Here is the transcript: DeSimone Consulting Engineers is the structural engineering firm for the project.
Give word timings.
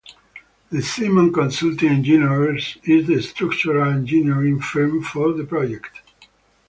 DeSimone 0.71 1.31
Consulting 1.31 1.89
Engineers 1.89 2.75
is 2.85 3.05
the 3.05 3.21
structural 3.21 3.87
engineering 3.91 4.59
firm 4.59 5.03
for 5.03 5.31
the 5.31 5.43
project. 5.43 6.01